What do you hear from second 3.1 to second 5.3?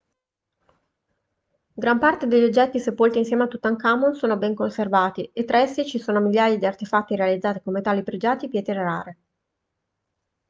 insieme a tutankhamon sono ben conservati